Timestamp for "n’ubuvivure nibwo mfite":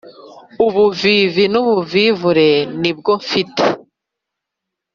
1.53-3.63